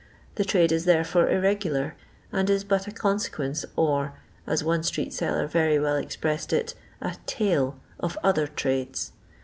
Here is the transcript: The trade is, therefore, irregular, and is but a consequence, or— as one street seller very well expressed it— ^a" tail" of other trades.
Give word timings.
The 0.33 0.43
trade 0.45 0.71
is, 0.71 0.85
therefore, 0.85 1.29
irregular, 1.29 1.93
and 2.31 2.49
is 2.49 2.63
but 2.63 2.87
a 2.87 2.91
consequence, 2.91 3.65
or— 3.75 4.13
as 4.47 4.63
one 4.63 4.81
street 4.81 5.13
seller 5.13 5.45
very 5.45 5.77
well 5.77 5.95
expressed 5.97 6.51
it— 6.53 6.73
^a" 7.03 7.19
tail" 7.27 7.79
of 7.99 8.17
other 8.23 8.47
trades. 8.47 9.11